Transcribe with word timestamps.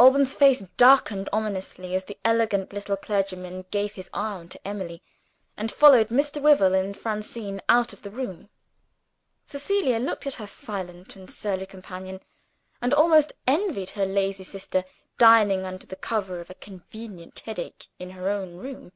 Alban's 0.00 0.34
face 0.34 0.58
darkened 0.76 1.28
ominously, 1.32 1.94
as 1.94 2.02
the 2.02 2.18
elegant 2.24 2.72
little 2.72 2.96
clergyman 2.96 3.64
gave 3.70 3.92
his 3.92 4.10
arm 4.12 4.48
to 4.48 4.60
Emily, 4.66 5.04
and 5.56 5.70
followed 5.70 6.08
Mr. 6.08 6.42
Wyvil 6.42 6.74
and 6.74 6.98
Francine 6.98 7.60
out 7.68 7.92
of 7.92 8.02
the 8.02 8.10
room. 8.10 8.48
Cecilia 9.44 10.00
looked 10.00 10.26
at 10.26 10.34
her 10.42 10.48
silent 10.48 11.14
and 11.14 11.30
surly 11.30 11.66
companion, 11.66 12.18
and 12.80 12.92
almost 12.92 13.34
envied 13.46 13.90
her 13.90 14.04
lazy 14.04 14.42
sister, 14.42 14.82
dining 15.16 15.64
under 15.64 15.86
cover 15.94 16.40
of 16.40 16.50
a 16.50 16.54
convenient 16.54 17.38
headache 17.46 17.86
in 18.00 18.10
her 18.10 18.28
own 18.28 18.56
room. 18.56 18.90